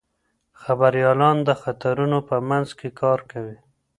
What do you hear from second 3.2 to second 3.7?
کوي.